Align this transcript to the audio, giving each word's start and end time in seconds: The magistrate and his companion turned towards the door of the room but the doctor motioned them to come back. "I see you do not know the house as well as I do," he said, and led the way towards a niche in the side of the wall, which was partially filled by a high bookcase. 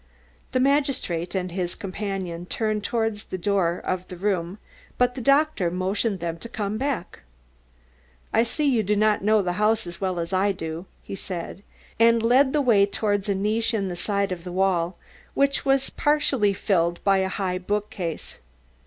The 0.51 0.59
magistrate 0.59 1.35
and 1.35 1.51
his 1.51 1.75
companion 1.75 2.47
turned 2.47 2.83
towards 2.83 3.25
the 3.25 3.37
door 3.37 3.77
of 3.85 4.07
the 4.07 4.15
room 4.17 4.57
but 4.97 5.13
the 5.13 5.21
doctor 5.21 5.69
motioned 5.69 6.19
them 6.19 6.39
to 6.39 6.49
come 6.49 6.79
back. 6.79 7.19
"I 8.33 8.41
see 8.41 8.65
you 8.67 8.81
do 8.81 8.95
not 8.95 9.23
know 9.23 9.43
the 9.43 9.53
house 9.61 9.85
as 9.85 10.01
well 10.01 10.17
as 10.19 10.33
I 10.33 10.53
do," 10.53 10.87
he 11.03 11.13
said, 11.13 11.61
and 11.99 12.23
led 12.23 12.51
the 12.51 12.61
way 12.61 12.87
towards 12.87 13.29
a 13.29 13.35
niche 13.35 13.75
in 13.75 13.89
the 13.89 13.95
side 13.95 14.31
of 14.31 14.43
the 14.43 14.51
wall, 14.51 14.97
which 15.35 15.65
was 15.65 15.91
partially 15.91 16.51
filled 16.53 17.03
by 17.03 17.19
a 17.19 17.27
high 17.29 17.59
bookcase. 17.59 18.39